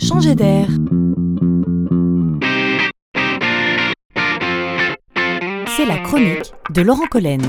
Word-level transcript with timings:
Changer 0.00 0.34
d'air. 0.34 0.66
C'est 5.76 5.84
la 5.84 5.98
chronique 5.98 6.52
de 6.70 6.80
Laurent 6.80 7.06
Collen. 7.06 7.42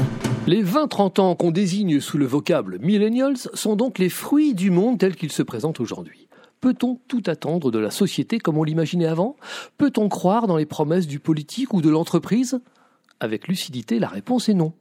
Les 0.48 0.62
20-30 0.62 1.22
ans 1.22 1.36
qu'on 1.36 1.52
désigne 1.52 2.02
sous 2.02 2.18
le 2.18 2.26
vocable 2.26 2.80
millennials 2.80 3.38
sont 3.38 3.78
donc 3.78 4.00
les 4.00 4.10
fruits 4.10 4.54
du 4.54 4.70
monde 4.70 5.00
tel 5.00 5.16
qu'il 5.16 5.32
se 5.32 5.44
présente 5.44 5.80
aujourd'hui. 5.80 6.28
Peut-on 6.60 7.00
tout 7.08 7.24
attendre 7.28 7.72
de 7.72 7.80
la 7.80 7.90
société 7.90 8.40
comme 8.40 8.58
on 8.58 8.64
l'imaginait 8.64 9.08
avant? 9.08 9.38
Peut-on 9.78 10.10
croire 10.10 10.48
dans 10.48 10.58
les 10.58 10.66
promesses 10.66 11.08
du 11.08 11.20
politique 11.20 11.74
ou 11.74 11.82
de 11.82 11.90
l'entreprise? 11.90 12.60
Avec 13.22 13.48
lucidité, 13.48 13.98
la 13.98 14.10
réponse 14.10 14.50
est 14.50 14.54
non. 14.54 14.74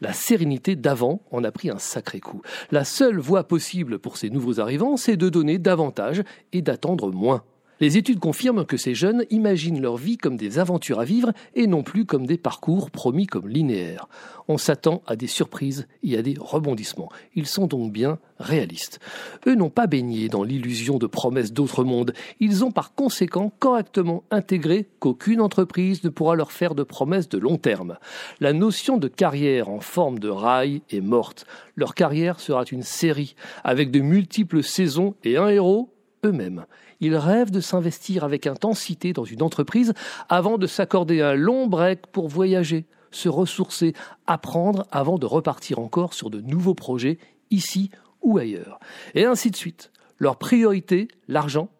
La 0.00 0.12
sérénité 0.12 0.76
d'avant 0.76 1.22
en 1.30 1.44
a 1.44 1.52
pris 1.52 1.70
un 1.70 1.78
sacré 1.78 2.20
coup. 2.20 2.42
La 2.70 2.84
seule 2.84 3.18
voie 3.18 3.44
possible 3.44 3.98
pour 3.98 4.16
ces 4.16 4.30
nouveaux 4.30 4.60
arrivants, 4.60 4.96
c'est 4.96 5.16
de 5.16 5.28
donner 5.28 5.58
davantage 5.58 6.22
et 6.52 6.62
d'attendre 6.62 7.12
moins. 7.12 7.44
Les 7.80 7.96
études 7.96 8.20
confirment 8.20 8.66
que 8.66 8.76
ces 8.76 8.94
jeunes 8.94 9.24
imaginent 9.30 9.80
leur 9.80 9.96
vie 9.96 10.18
comme 10.18 10.36
des 10.36 10.58
aventures 10.58 11.00
à 11.00 11.04
vivre 11.04 11.32
et 11.54 11.66
non 11.66 11.82
plus 11.82 12.04
comme 12.04 12.26
des 12.26 12.36
parcours 12.36 12.90
promis 12.90 13.26
comme 13.26 13.48
linéaires. 13.48 14.06
On 14.48 14.58
s'attend 14.58 15.02
à 15.06 15.16
des 15.16 15.26
surprises 15.26 15.88
et 16.02 16.18
à 16.18 16.22
des 16.22 16.34
rebondissements. 16.38 17.08
Ils 17.34 17.46
sont 17.46 17.66
donc 17.66 17.90
bien 17.90 18.18
réalistes. 18.38 19.00
Eux 19.46 19.54
n'ont 19.54 19.70
pas 19.70 19.86
baigné 19.86 20.28
dans 20.28 20.42
l'illusion 20.42 20.98
de 20.98 21.06
promesses 21.06 21.54
d'autres 21.54 21.84
mondes. 21.84 22.12
Ils 22.38 22.64
ont 22.66 22.70
par 22.70 22.94
conséquent 22.94 23.50
correctement 23.58 24.24
intégré 24.30 24.86
qu'aucune 24.98 25.40
entreprise 25.40 26.04
ne 26.04 26.10
pourra 26.10 26.34
leur 26.34 26.52
faire 26.52 26.74
de 26.74 26.82
promesses 26.82 27.30
de 27.30 27.38
long 27.38 27.56
terme. 27.56 27.96
La 28.40 28.52
notion 28.52 28.98
de 28.98 29.08
carrière 29.08 29.70
en 29.70 29.80
forme 29.80 30.18
de 30.18 30.28
rail 30.28 30.82
est 30.90 31.00
morte. 31.00 31.46
Leur 31.76 31.94
carrière 31.94 32.40
sera 32.40 32.64
une 32.70 32.82
série 32.82 33.36
avec 33.64 33.90
de 33.90 34.00
multiples 34.00 34.62
saisons 34.62 35.14
et 35.24 35.38
un 35.38 35.48
héros 35.48 35.88
eux-mêmes. 36.24 36.66
Ils 37.00 37.16
rêvent 37.16 37.50
de 37.50 37.60
s'investir 37.60 38.24
avec 38.24 38.46
intensité 38.46 39.12
dans 39.12 39.24
une 39.24 39.42
entreprise 39.42 39.94
avant 40.28 40.58
de 40.58 40.66
s'accorder 40.66 41.20
un 41.20 41.34
long 41.34 41.66
break 41.66 42.06
pour 42.08 42.28
voyager, 42.28 42.84
se 43.10 43.28
ressourcer, 43.28 43.94
apprendre 44.26 44.86
avant 44.90 45.18
de 45.18 45.26
repartir 45.26 45.78
encore 45.78 46.14
sur 46.14 46.30
de 46.30 46.40
nouveaux 46.40 46.74
projets 46.74 47.18
ici 47.50 47.90
ou 48.22 48.38
ailleurs. 48.38 48.78
Et 49.14 49.24
ainsi 49.24 49.50
de 49.50 49.56
suite. 49.56 49.90
Leur 50.18 50.36
priorité, 50.36 51.08
l'argent, 51.28 51.70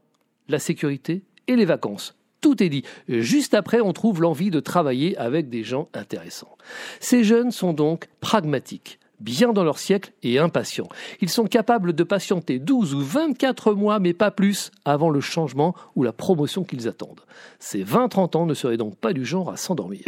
la 0.49 0.59
sécurité 0.59 1.23
et 1.47 1.57
les 1.57 1.67
vacances. 1.67 2.17
Tout 2.41 2.63
est 2.63 2.71
dit. 2.71 2.85
Juste 3.07 3.53
après, 3.53 3.81
on 3.81 3.93
trouve 3.93 4.23
l'envie 4.23 4.51
de 4.51 4.61
travailler 4.61 5.17
avec 5.19 5.51
des 5.51 5.63
gens 5.63 5.89
intéressants. 5.93 6.57
Ces 6.99 7.23
jeunes 7.23 7.51
sont 7.51 7.75
donc 7.75 8.09
pragmatiques 8.21 8.99
bien 9.21 9.53
dans 9.53 9.65
leur 9.65 9.79
siècle 9.79 10.13
et 10.23 10.39
impatients. 10.39 10.89
Ils 11.21 11.29
sont 11.29 11.45
capables 11.45 11.93
de 11.93 12.05
patienter 12.05 12.59
12 12.59 12.95
ou 12.95 13.01
24 13.01 13.75
mois, 13.75 13.99
mais 13.99 14.15
pas 14.15 14.31
plus, 14.31 14.71
avant 14.85 15.11
le 15.11 15.21
changement 15.21 15.75
ou 15.97 16.03
la 16.03 16.13
promotion 16.13 16.65
qu'ils 16.65 16.89
attendent. 16.89 17.21
Ces 17.59 17.85
20-30 17.85 18.37
ans 18.37 18.47
ne 18.47 18.55
seraient 18.55 18.77
donc 18.77 18.97
pas 18.97 19.13
du 19.13 19.25
genre 19.25 19.51
à 19.51 19.57
s'endormir. 19.57 20.03